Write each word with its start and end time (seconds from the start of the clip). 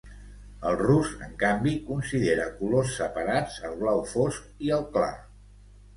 El 0.69 0.77
rus, 0.79 1.11
en 1.25 1.35
canvi, 1.43 1.73
considera 1.91 2.47
colors 2.63 2.97
separats 3.03 3.61
el 3.71 3.77
blau 3.85 4.03
fosc 4.15 4.69
i 4.69 4.77
el 4.79 4.87
clar. 4.97 5.15